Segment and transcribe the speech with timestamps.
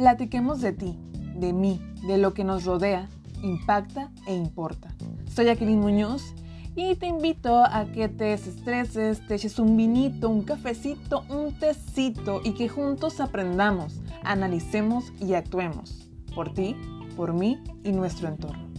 [0.00, 0.98] Platiquemos de ti,
[1.36, 3.10] de mí, de lo que nos rodea,
[3.42, 4.94] impacta e importa.
[5.30, 6.34] Soy Jacqueline Muñoz
[6.74, 12.40] y te invito a que te desestreses, te eches un vinito, un cafecito, un tecito
[12.42, 16.76] y que juntos aprendamos, analicemos y actuemos por ti,
[17.14, 18.70] por mí y nuestro entorno.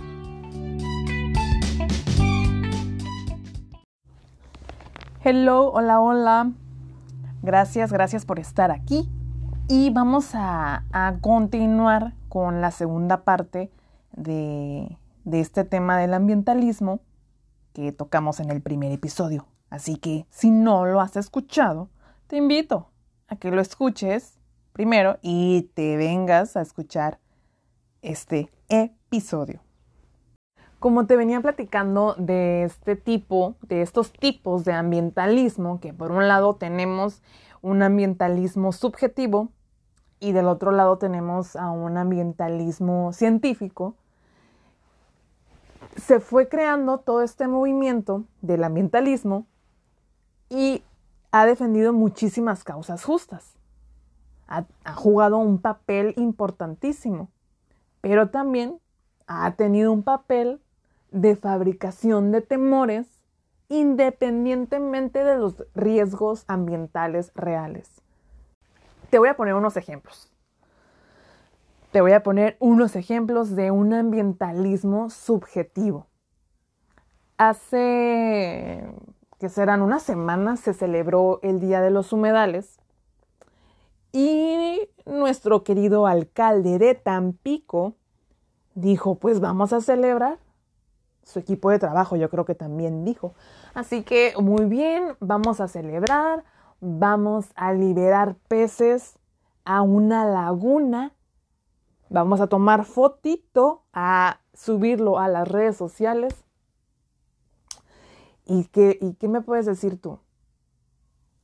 [5.23, 6.51] Hello, hola, hola.
[7.43, 9.07] Gracias, gracias por estar aquí.
[9.73, 10.83] Y vamos a,
[11.21, 13.71] continuar con la segunda parte
[14.11, 16.99] de, de este tema del ambientalismo
[17.71, 19.47] que tocamos en el primer episodio.
[19.69, 21.87] Así que si no lo has escuchado,
[22.27, 22.89] te invito
[23.29, 24.41] a que lo escuches
[24.73, 27.19] primero y te vengas a escuchar
[28.01, 29.61] este episodio.
[30.79, 36.27] Como te venía platicando de este tipo, de estos tipos de ambientalismo, que por un
[36.27, 37.21] lado tenemos
[37.61, 39.53] un ambientalismo subjetivo
[40.21, 43.95] y del otro lado tenemos a un ambientalismo científico,
[45.97, 49.47] se fue creando todo este movimiento del ambientalismo
[50.47, 50.83] y
[51.31, 53.55] ha defendido muchísimas causas justas.
[54.47, 57.29] Ha, ha, jugado un papel importantísimo,
[57.99, 58.79] pero también
[59.25, 60.61] ha tenido un papel
[61.09, 63.07] de fabricación de temores
[63.69, 68.00] independientemente de los riesgos ambientales reales.
[69.11, 70.31] Te voy a poner unos ejemplos.
[71.91, 76.07] Te voy a poner unos ejemplos de un ambientalismo subjetivo.
[77.37, 78.85] Hace
[79.37, 82.79] que serán unas semanas se celebró el Día de los Humedales
[84.13, 87.95] y nuestro querido alcalde de Tampico
[88.75, 90.39] dijo, pues vamos a celebrar.
[91.23, 93.33] Su equipo de trabajo yo creo que también dijo.
[93.73, 96.45] Así que muy bien, vamos a celebrar,
[96.81, 99.17] vamos a liberar peces
[99.63, 101.13] a una laguna
[102.13, 106.43] Vamos a tomar fotito, a subirlo a las redes sociales.
[108.45, 110.19] ¿Y qué, ¿Y qué me puedes decir tú?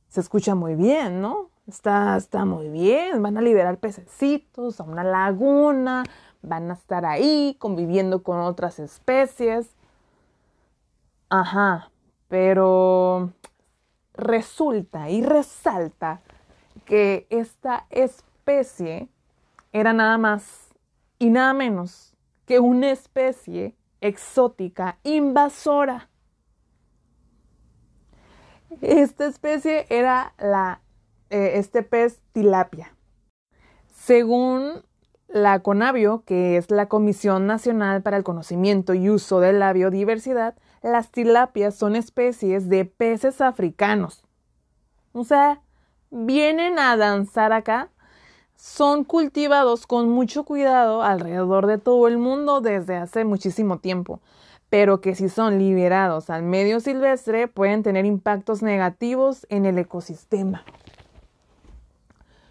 [0.08, 1.48] Se escucha muy bien, ¿no?
[1.66, 3.22] Está, está muy bien.
[3.22, 6.04] Van a liberar pececitos a una laguna,
[6.42, 9.70] van a estar ahí conviviendo con otras especies.
[11.30, 11.90] Ajá,
[12.28, 13.32] pero
[14.18, 16.20] resulta y resalta
[16.84, 19.08] que esta especie
[19.72, 20.68] era nada más
[21.18, 22.14] y nada menos
[22.44, 26.08] que una especie exótica invasora.
[28.82, 30.82] Esta especie era la,
[31.30, 32.94] eh, este pez tilapia.
[33.86, 34.82] Según
[35.28, 40.54] la CONABIO, que es la Comisión Nacional para el Conocimiento y Uso de la Biodiversidad,
[40.82, 44.24] las tilapias son especies de peces africanos.
[45.12, 45.60] O sea,
[46.10, 47.90] vienen a danzar acá
[48.58, 54.20] son cultivados con mucho cuidado alrededor de todo el mundo desde hace muchísimo tiempo,
[54.68, 60.64] pero que si son liberados al medio silvestre pueden tener impactos negativos en el ecosistema.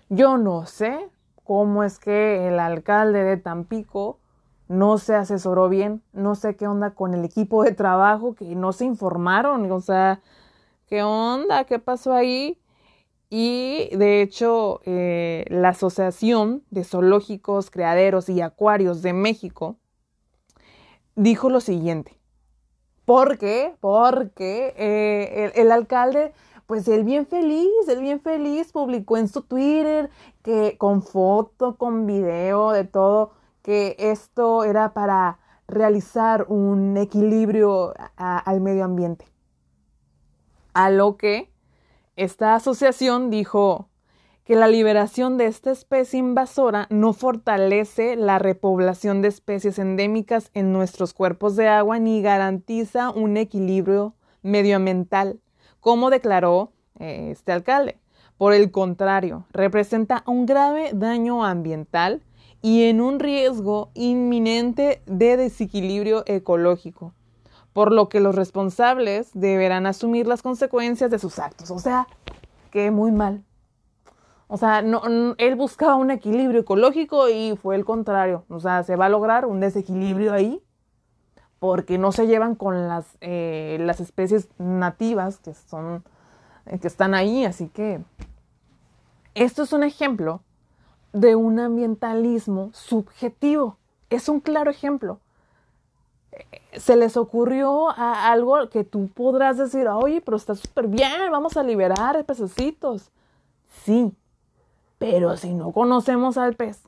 [0.09, 1.09] Yo no sé
[1.44, 4.19] cómo es que el alcalde de Tampico
[4.67, 8.73] no se asesoró bien, no sé qué onda con el equipo de trabajo, que no
[8.73, 10.22] se informaron, o sea,
[10.88, 11.63] ¿qué onda?
[11.66, 12.59] ¿Qué pasó ahí?
[13.29, 19.77] Y de hecho, eh, la Asociación de Zoológicos, Criaderos y Acuarios de México
[21.16, 22.17] dijo lo siguiente.
[23.03, 23.75] ¿Por qué?
[23.79, 26.33] Porque eh, el, alcalde,
[26.66, 30.09] pues él bien feliz, él bien feliz, publicó en su Twitter
[30.44, 33.31] que con foto, con video, de todo,
[33.67, 39.25] que esto era para realizar un equilibrio al medio ambiente.
[40.73, 41.51] A lo que
[42.16, 43.89] esta asociación dijo
[44.45, 50.72] que la liberación de esta especie invasora no fortalece la repoblación de especies endémicas en
[50.72, 55.41] nuestros cuerpos de agua ni garantiza un equilibrio medioambiental,
[55.81, 58.00] como declaró eh, este alcalde.
[58.38, 62.21] Por el contrario, representa un grave daño ambiental
[62.62, 67.13] y en un riesgo inminente de desequilibrio ecológico
[67.77, 71.69] por lo que los responsables deberán asumir las consecuencias de sus actos.
[71.69, 72.07] O sea,
[72.71, 73.44] que muy mal.
[74.48, 78.45] O sea, él buscaba un equilibrio ecológico y fue el contrario.
[78.50, 80.60] O sea, se va a lograr un desequilibrio ahí
[81.60, 86.03] porque no se llevan con las, eh, las especies nativas que, son,
[86.65, 87.45] eh, que están ahí.
[87.45, 88.01] Así que
[89.36, 90.42] esto es un ejemplo
[91.13, 93.77] de un ambientalismo subjetivo.
[94.09, 95.19] Es un claro ejemplo
[96.74, 101.57] se les ocurrió a algo que tú podrás decir, oye, pero está súper bien, vamos
[101.57, 103.12] a liberar pececitos.
[103.83, 104.13] Sí,
[104.98, 106.83] pero si no conocemos al pez,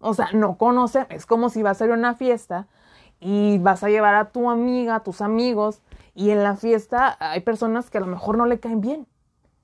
[0.00, 2.66] O sea, no conoce, es como si vas a ir a una fiesta
[3.18, 5.80] y vas a llevar a tu amiga, a tus amigos,
[6.14, 9.06] y en la fiesta hay personas que a lo mejor no le caen bien.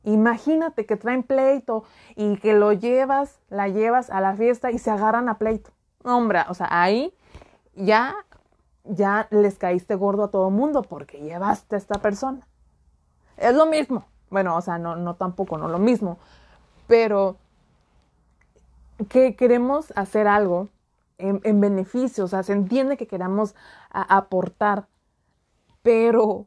[0.04, 1.84] Imagínate que traen pleito
[2.16, 5.70] y que lo llevas, la llevas a la fiesta y se agarran a pleito.
[6.04, 7.14] Hombre, o sea, ahí
[7.74, 8.14] ya,
[8.84, 12.46] ya les caíste gordo a todo mundo porque llevaste a esta persona.
[13.36, 14.04] Es lo mismo.
[14.30, 16.18] Bueno, o sea, no, no tampoco, no lo mismo.
[16.86, 17.36] Pero
[19.08, 20.68] que queremos hacer algo
[21.18, 23.54] en, beneficio, o sea, se entiende que queramos
[23.90, 24.88] aportar,
[25.82, 26.46] pero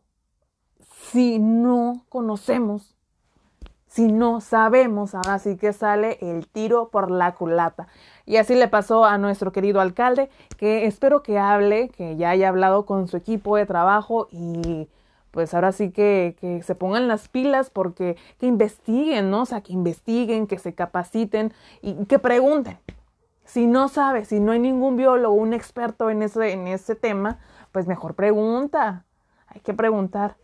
[1.12, 2.95] si no conocemos,
[3.96, 7.88] si no sabemos, ahora sí que sale el tiro por la culata.
[8.26, 12.50] Y así le pasó a nuestro querido alcalde, que espero que hable, que ya haya
[12.50, 14.90] hablado con su equipo de trabajo y
[15.32, 19.44] pues ahora sí que, que, se pongan las pilas porque que investiguen, ¿no?
[19.44, 22.78] O sea, que investiguen, que se capaciten y que pregunten.
[23.46, 27.40] Si no sabes, si no hay ningún biólogo, un experto en ese, en ese tema,
[27.72, 29.06] pues mejor pregunta.
[29.48, 30.36] Hay que preguntar.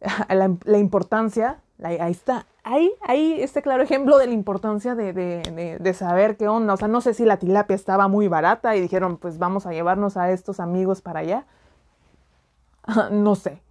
[0.28, 5.94] La, importancia, ahí está, ahí, ahí este claro ejemplo de la importancia de, de, de,
[5.94, 6.74] saber qué onda.
[6.74, 9.72] O sea, no sé si la tilapia estaba muy barata y dijeron, pues vamos a
[9.72, 11.46] llevarnos a estos amigos para allá.
[13.10, 13.62] no sé.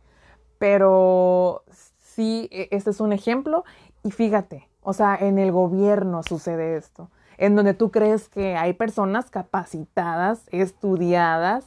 [0.58, 1.64] Pero
[2.00, 3.64] sí, e, este es un ejemplo.
[4.04, 7.10] Y fíjate, o sea, en el gobierno sucede esto
[7.42, 11.66] en donde tú crees que hay personas capacitadas, estudiadas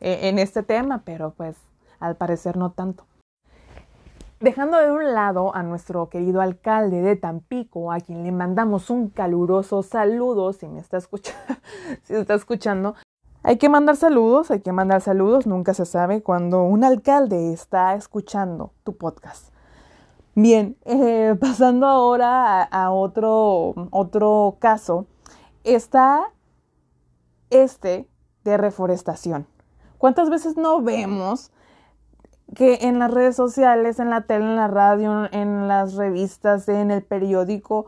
[0.00, 1.56] eh, en este tema, pero pues
[2.00, 3.06] al parecer no tanto.
[4.42, 9.08] Dejando de un lado a nuestro querido alcalde de Tampico, a quien le mandamos un
[9.08, 11.54] caluroso saludo, si me está escuchando,
[12.02, 12.96] si está escuchando,
[13.44, 17.94] hay que mandar saludos, hay que mandar saludos, nunca se sabe cuando un alcalde está
[17.94, 19.54] escuchando tu podcast.
[20.34, 25.06] Bien, eh, pasando ahora a, otro, otro caso,
[25.62, 26.32] está
[27.50, 28.08] este
[28.42, 29.46] de reforestación.
[29.98, 31.52] ¿Cuántas veces no vemos
[32.54, 36.90] que en las redes sociales, en la tele, en la radio, en las revistas, en
[36.90, 37.86] el periódico,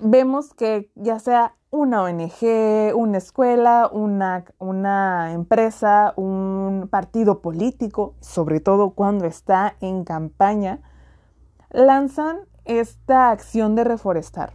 [0.00, 8.60] vemos que ya sea una ONG, una escuela, una, una, empresa, un partido político, sobre
[8.60, 10.80] todo cuando está en campaña,
[11.70, 14.52] lanzan esta acción de reforestar.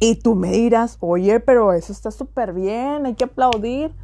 [0.00, 3.94] Y tú me dirás, oye, pero eso está súper bien, hay que aplaudir.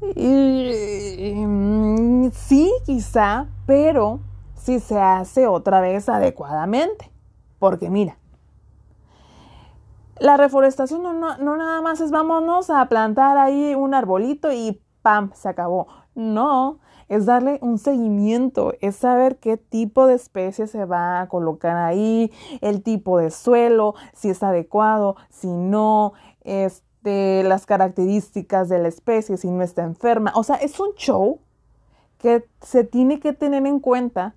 [0.00, 0.28] Mm,
[2.32, 4.20] sí, quizá, pero
[4.54, 7.10] si se hace otra vez adecuadamente.
[7.58, 8.18] Porque mira,
[10.20, 14.80] la reforestación no, no, no, nada más es vámonos a plantar ahí un arbolito y
[15.02, 15.30] ¡pam!
[15.34, 15.88] se acabó.
[16.14, 21.76] No, es darle un seguimiento, es saber qué tipo de especie se va a colocar
[21.76, 26.12] ahí, el tipo de suelo, si es adecuado, si no,
[26.42, 30.32] este, las características de la especie, si no está enferma.
[30.34, 31.40] O sea, es un show
[32.18, 34.34] que se tiene que tener en cuenta,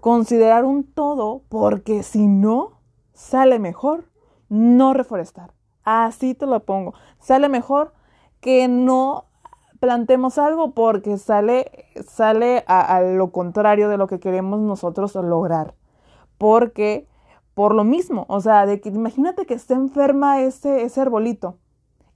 [0.00, 2.80] considerar un todo, porque si no,
[3.12, 4.04] sale mejor
[4.48, 5.52] no reforestar.
[5.84, 6.94] Así te lo pongo.
[7.20, 7.92] Sale mejor
[8.40, 9.26] que no
[9.78, 15.74] plantemos algo porque sale, sale a, lo contrario de lo que queremos nosotros lograr.
[16.38, 17.06] Porque,
[17.54, 21.58] por lo mismo, o sea, de que imagínate que esté enferma ese, ese arbolito.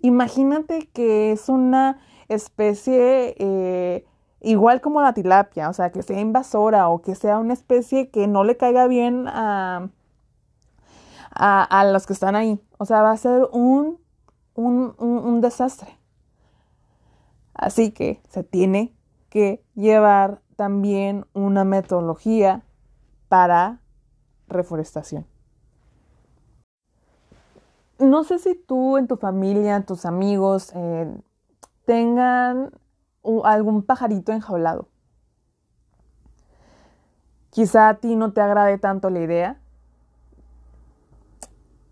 [0.01, 4.07] Imagínate que es una especie eh,
[4.41, 8.27] igual como la tilapia, o sea, que sea invasora o que sea una especie que
[8.27, 9.91] no le caiga bien a,
[11.33, 12.61] a, los que están ahí.
[12.79, 13.99] O sea, va a ser un,
[14.55, 15.99] un desastre.
[17.55, 18.95] Así que se tiene
[19.29, 22.63] que llevar también una metodología
[23.29, 23.81] para
[24.49, 25.30] reforestación.
[28.01, 31.13] No sé si tú en tu familia, tus amigos, eh,
[31.85, 32.73] tengan
[33.45, 34.89] algún pajarito enjaulado.
[37.51, 39.61] Quizá a ti no te agrade tanto la idea.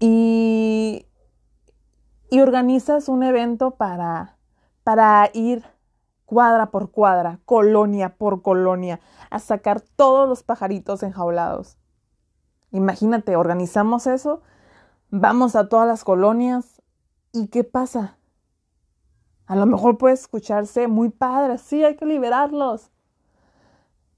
[0.01, 1.07] Y,
[2.31, 4.39] y organizas un evento para
[4.89, 5.67] para ir
[6.25, 11.77] cuadra por cuadra, colonia por colonia, a sacar todos los pajaritos enjaulados.
[12.71, 14.41] Imagínate, organizamos eso,
[15.11, 16.83] vamos a todas las colonias
[17.33, 18.19] y ¿qué pasa?
[19.47, 22.91] A lo mejor puede escucharse muy padre, sí, hay que liberarlos,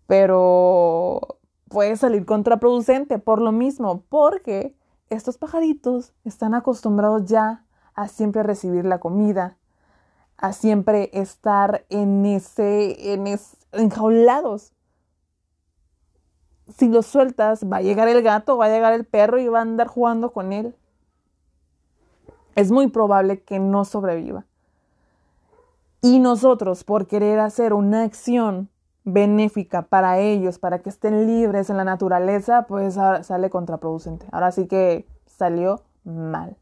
[0.07, 4.75] pero puede salir contraproducente por lo mismo, porque
[5.09, 9.57] estos pajaritos están acostumbrados ya a siempre recibir la comida,
[10.37, 13.27] a siempre estar en ese, en
[13.73, 14.73] enjaulados.
[16.77, 19.59] Si los sueltas, va a llegar el gato, va a llegar el perro y va
[19.59, 20.75] a andar jugando con él.
[22.54, 24.45] Es muy probable que no sobreviva.
[26.02, 28.71] Y nosotros, por querer hacer una acción
[29.04, 34.26] benéfica para ellos, para que estén libres en la naturaleza, pues sale contraproducente.
[34.33, 36.57] Ahora sí que salió mal.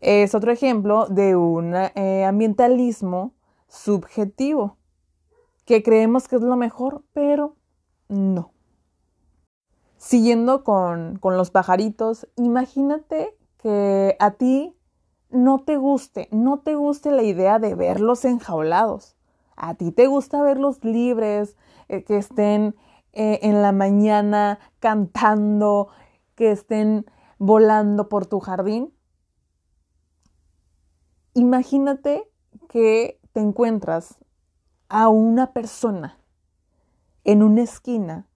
[0.00, 3.32] Es otro ejemplo de un eh, ambientalismo
[3.68, 4.76] subjetivo,
[5.64, 7.56] que creemos que es lo mejor, pero
[8.08, 8.52] no.
[9.96, 14.75] Siguiendo con, con los pajaritos, imagínate que a ti
[15.30, 19.16] no te guste, no te guste la idea de verlos enjaulados.
[19.56, 21.56] A ti te gusta verlos libres,
[21.88, 22.76] eh, que estén
[23.12, 25.88] eh, en la mañana cantando,
[26.34, 27.06] que estén
[27.38, 28.92] volando por tu jardín.
[31.34, 32.30] Imagínate
[32.68, 34.18] que te encuentras
[34.88, 36.18] a una persona
[37.24, 38.28] en una esquina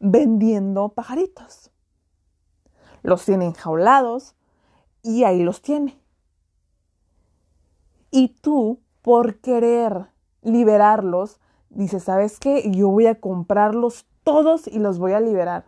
[0.00, 1.70] vendiendo pajaritos.
[3.02, 4.34] Los tiene enjaulados
[5.02, 6.03] y ahí los tiene.
[8.16, 10.06] Y tú, por querer
[10.40, 12.70] liberarlos, dices, ¿sabes qué?
[12.70, 15.64] Yo voy a comprarlos todos y los voy a liberar.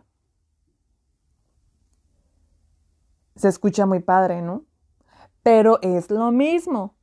[3.35, 4.63] Se escucha muy padre, ¿no?
[5.43, 6.95] Pero es lo mismo.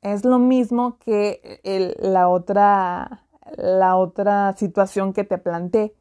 [0.00, 1.60] Es lo mismo que
[1.98, 3.26] la, otra,
[3.58, 5.94] la otra situación que te planteé.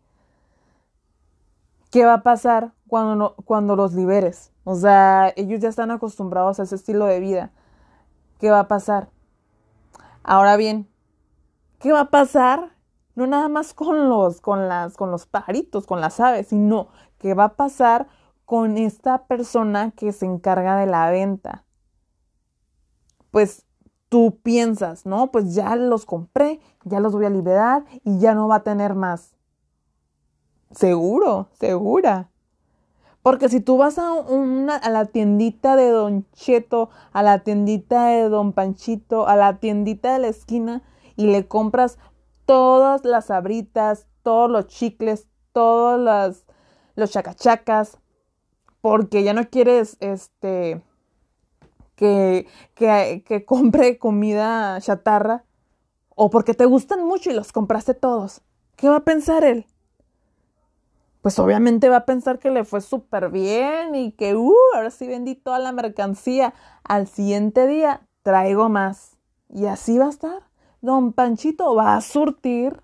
[1.92, 4.54] ¿Qué va a pasar cuando, cuando los liberes?
[4.64, 7.52] O sea, ellos ya están acostumbrados a ese estilo de vida.
[8.40, 9.10] ¿Qué va a pasar?
[10.24, 10.90] Ahora bien,
[11.80, 12.76] ¿qué va a pasar?
[13.16, 17.34] No nada más con los, con las, con los pajaritos, con las aves, sino qué
[17.34, 18.08] va a pasar
[18.44, 21.64] con esta persona que se encarga de la venta.
[23.32, 23.66] Pues
[24.10, 25.32] tú piensas, ¿no?
[25.32, 28.96] Pues ya los compré, ya los voy a liberar y ya no va a tener
[28.96, 29.36] más.
[30.72, 32.30] Seguro, segura.
[33.26, 38.06] Porque si tú vas a, una, a la tiendita de Don Cheto, a la tiendita
[38.06, 40.84] de Don Panchito, a la tiendita de la esquina
[41.16, 41.98] y le compras
[42.46, 46.00] todas las abritas, todos los chicles, todos
[46.96, 47.98] los, chacachacas,
[48.80, 50.84] porque ya no quieres este
[51.96, 55.46] que, que, que compre comida chatarra,
[56.10, 58.44] o porque te gustan mucho y los compraste todos.
[58.76, 59.66] ¿Qué va a pensar él?
[61.26, 65.08] Pues obviamente va a pensar que le fue súper bien y que, uh, ahora sí
[65.08, 66.54] vendí toda la mercancía.
[66.84, 69.18] Al siguiente día traigo más.
[69.50, 70.44] Y así va a estar.
[70.82, 72.80] Don Panchito va a surtir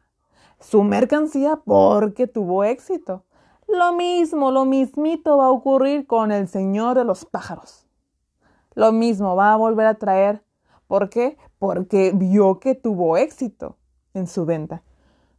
[0.60, 3.26] su mercancía porque tuvo éxito.
[3.68, 7.86] Lo mismo, lo mismito va a ocurrir con el señor de los pájaros.
[8.74, 10.42] Lo mismo va a volver a traer.
[10.88, 11.38] ¿Por qué?
[11.60, 13.78] Porque vio que tuvo éxito
[14.16, 14.82] en su venta.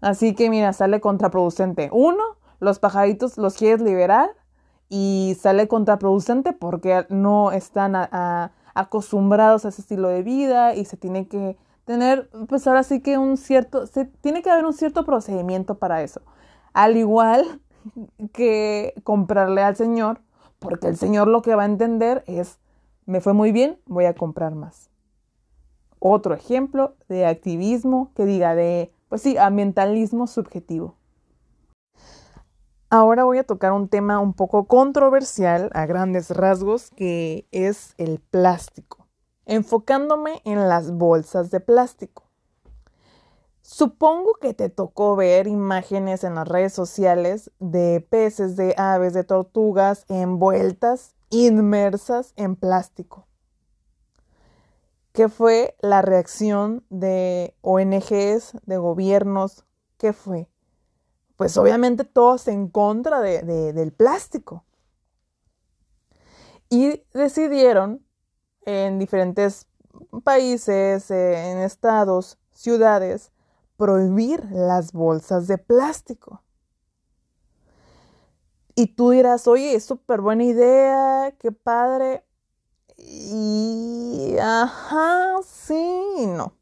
[0.00, 1.88] Así que mira, sale contraproducente.
[1.90, 2.22] Uno,
[2.62, 4.30] los pajaritos los quieres liberar
[4.88, 7.96] y sale contraproducente porque no están
[8.72, 13.18] acostumbrados a ese estilo de vida y se tiene que tener, pues ahora sí que
[13.18, 16.22] un cierto, se, tiene que haber un cierto procedimiento para eso.
[16.72, 17.60] Al igual
[18.32, 20.20] que comprarle al Señor,
[20.60, 22.60] porque el Señor lo que va a entender es,
[23.06, 24.88] me fue muy bien, voy a comprar más.
[25.98, 30.94] Otro ejemplo de activismo que diga de, pues sí, ambientalismo subjetivo.
[32.94, 38.20] Ahora voy a tocar un tema un poco controversial a grandes rasgos que es el
[38.20, 39.08] plástico,
[39.46, 42.24] enfocándome en las bolsas de plástico.
[43.62, 49.24] Supongo que te tocó ver imágenes en las redes sociales de peces, de aves, de
[49.24, 53.26] tortugas envueltas, inmersas en plástico.
[55.12, 59.64] ¿Qué fue la reacción de ONGs, de gobiernos?
[59.96, 60.51] ¿Qué fue?
[61.36, 64.64] Pues obviamente todos en contra del plástico.
[66.68, 68.04] Y decidieron
[68.64, 69.66] en diferentes
[70.24, 73.30] países, en estados, ciudades,
[73.76, 76.42] prohibir las bolsas de plástico.
[78.74, 82.24] Y tú dirás, oye, es súper buena idea, qué padre.
[82.96, 86.56] Y, ajá, sí, no.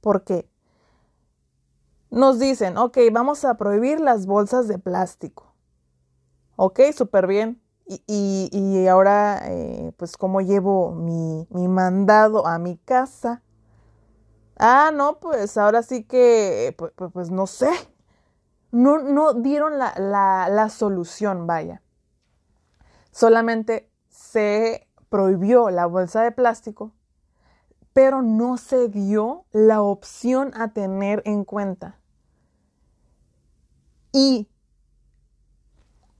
[0.00, 0.48] ¿Por qué?
[2.10, 5.54] Nos dicen, ok, vamos a prohibir las bolsas de plástico.
[6.56, 7.62] Ok, súper bien.
[7.86, 13.42] Y, y, ahora, eh, pues, ¿cómo llevo mi, mi, mandado a mi casa?
[14.58, 17.70] Ah, no, pues ahora sí que, pues, pues, pues no sé.
[18.70, 21.82] No, no dieron la, la, la solución, vaya.
[23.10, 26.92] Solamente se prohibió la bolsa de plástico,
[27.98, 31.98] pero no se dio la opción a tener en cuenta.
[34.12, 34.48] Y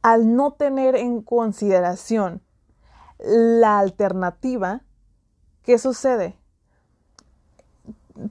[0.03, 2.43] al no tener en consideración
[3.21, 4.83] la alternativa,
[5.63, 6.37] ¿Qué sucede?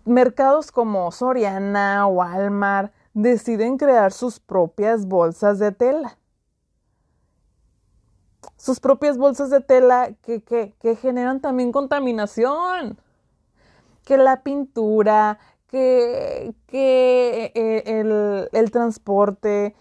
[0.04, 6.18] Mercados como Soriana, Walmart, deciden crear sus propias bolsas de tela.
[8.58, 13.00] Sus propias bolsas de tela que, que, generan también contaminación.
[14.08, 15.38] Que la pintura,
[15.68, 19.76] que, que eh, el, el transporte,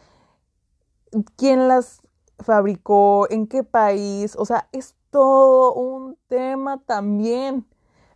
[1.36, 2.02] quién las
[2.40, 7.66] fabricó, en qué país, o sea, es todo un tema también.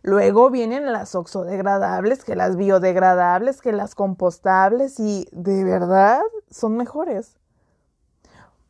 [0.03, 7.37] Luego vienen las oxodegradables, que las biodegradables, que las compostables y de verdad son mejores.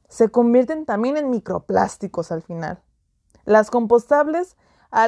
[0.09, 2.83] Se convierten también en microplásticos al final.
[3.45, 4.57] Las compostables,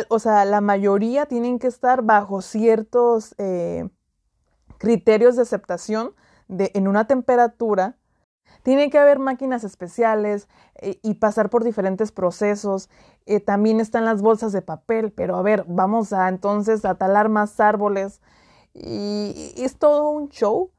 [0.09, 3.89] o sea, la mayoría tienen que estar bajo ciertos eh,
[4.77, 6.13] criterios de aceptación
[6.47, 7.97] de, en una temperatura
[8.63, 12.89] tiene que haber máquinas especiales eh, y pasar por diferentes procesos.
[13.25, 17.29] Eh, también están las bolsas de papel, pero a ver, vamos a entonces a talar
[17.29, 18.21] más árboles.
[18.73, 20.71] Y, y es todo un show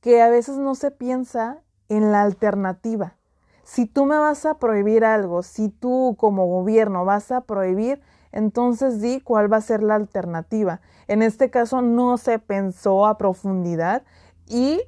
[0.00, 3.16] que a veces no se piensa en la alternativa.
[3.64, 9.00] Si tú me vas a prohibir algo, si tú como gobierno vas a prohibir, entonces
[9.00, 10.80] di cuál va a ser la alternativa.
[11.08, 14.02] En este caso no se pensó a profundidad
[14.46, 14.80] y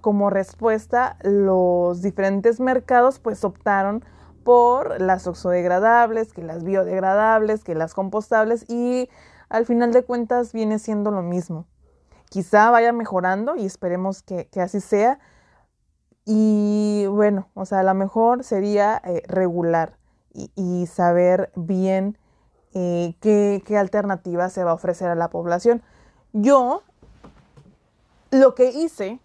[0.00, 4.04] como respuesta los diferentes mercados pues optaron
[4.44, 9.08] por las oxodegradables, que las biodegradables, que las compostables y
[9.48, 11.66] al final de cuentas viene siendo lo mismo.
[12.28, 15.18] Quizá vaya mejorando y esperemos que, así sea.
[16.26, 19.98] Y bueno, o sea, a lo mejor sería eh, regular
[20.32, 22.18] y, saber bien
[22.72, 25.82] eh, qué, qué alternativa se va a ofrecer a la población.
[26.32, 26.82] Yo
[28.30, 29.20] lo que hice,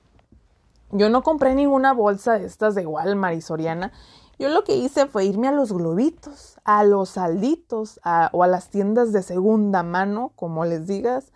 [0.92, 3.92] yo no compré ninguna bolsa de estas de Walmart y Soriana.
[4.38, 8.00] Yo lo que hice fue irme a los globitos, a los salditos
[8.32, 11.32] o a las tiendas de segunda mano, como les digas.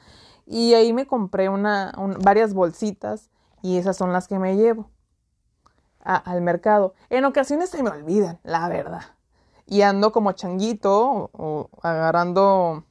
[0.45, 3.29] Y ahí me compré una, varias bolsitas
[3.61, 4.89] y esas son las que me llevo
[6.03, 6.93] al mercado.
[7.09, 9.03] En ocasiones se me olvidan, la verdad.
[9.65, 12.83] Y ando como changuito o agarrando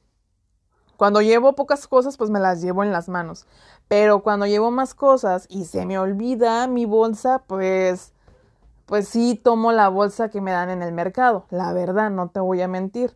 [0.97, 3.45] cuando llevo pocas cosas, pues me las llevo en las manos.
[3.87, 8.13] Pero cuando llevo más cosas y se me olvida mi bolsa, pues,
[8.85, 11.45] pues sí tomo la bolsa que me dan en el mercado.
[11.49, 13.15] La verdad, no te voy a mentir.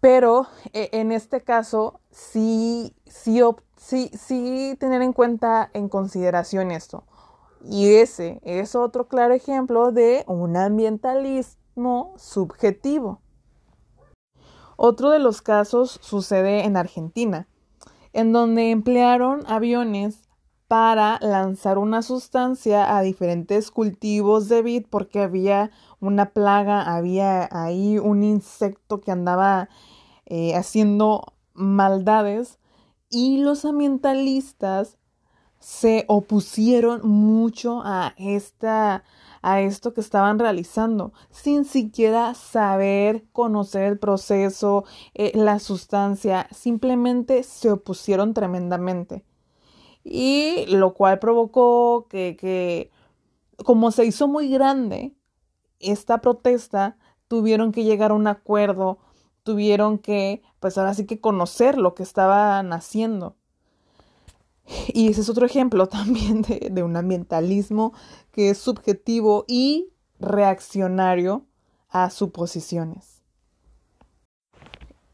[0.00, 3.40] Pero e, en este caso, sí, sí,
[3.76, 7.04] sí, sí tener en cuenta, en consideración esto.
[7.64, 13.20] Y ese es otro claro ejemplo de un ambientalismo subjetivo.
[14.76, 17.48] Otro de los casos sucede en Argentina,
[18.12, 20.26] en donde emplearon aviones
[20.68, 27.98] para lanzar una sustancia a diferentes cultivos de vid porque había una plaga, había ahí
[27.98, 29.68] un insecto que andaba
[30.26, 32.58] eh, haciendo maldades
[33.08, 34.98] y los ambientalistas
[35.58, 39.04] se opusieron mucho a esta
[39.46, 47.44] a esto que estaban realizando, sin siquiera saber conocer el proceso, eh, la sustancia, simplemente
[47.44, 49.24] se opusieron tremendamente.
[50.02, 52.90] Y lo cual provocó que, que
[53.64, 55.14] como se hizo muy grande
[55.78, 56.96] esta protesta,
[57.28, 58.98] tuvieron que llegar a un acuerdo,
[59.44, 63.36] tuvieron que, pues ahora sí que conocer lo que estaban haciendo.
[64.88, 67.92] Y ese es otro ejemplo también de, un ambientalismo
[68.32, 71.46] que es subjetivo y reaccionario
[71.88, 73.22] a suposiciones.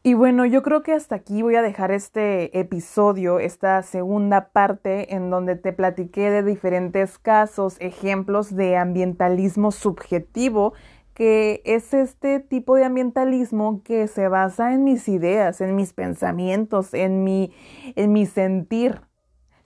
[0.05, 5.15] Y bueno, yo creo que hasta aquí voy a dejar este episodio, esta segunda parte
[5.15, 10.73] en donde te platiqué de diferentes casos, ejemplos de ambientalismo subjetivo,
[11.13, 16.93] que es este tipo de ambientalismo que se basa en mis ideas, en mis pensamientos,
[16.93, 17.53] en mi,
[17.95, 18.99] en mi sentir,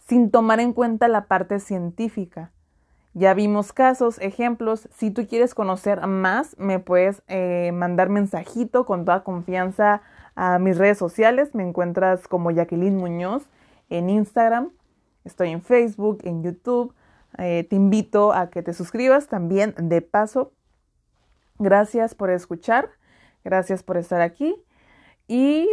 [0.07, 2.51] sin tomar en cuenta la parte científica.
[3.13, 4.87] Ya vimos casos, ejemplos.
[4.95, 10.01] Si tú quieres conocer más, me puedes eh, mandar mensajito con toda confianza
[10.35, 11.55] a mis redes sociales.
[11.55, 13.43] Me encuentras como Jacqueline Muñoz
[13.89, 14.69] en Instagram.
[15.25, 16.93] Estoy en Facebook, en YouTube.
[17.39, 20.53] Eh, te invito a que te suscribas también de paso.
[21.57, 22.91] Gracias por escuchar.
[23.43, 24.55] Gracias por estar aquí.
[25.27, 25.67] Y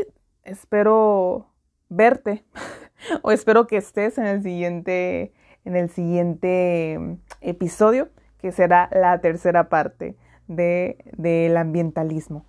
[0.45, 1.47] espero
[1.89, 2.43] verte.
[3.23, 5.33] o espero que estés en el siguiente,
[5.65, 10.17] en el siguiente mm, episodio, que será la tercera parte
[10.49, 12.45] de, del ambientalismo.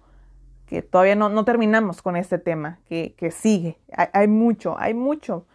[0.65, 3.77] Que todavía no, no, terminamos con este tema, que, que sigue.
[3.95, 5.45] Hay, hay mucho, hay mucho.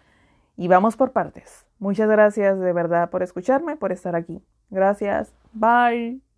[0.57, 1.67] Y vamos por partes.
[1.79, 4.41] Muchas gracias de verdad por escucharme, por estar aquí.
[4.71, 5.33] Gracias.
[5.53, 6.30] Bye.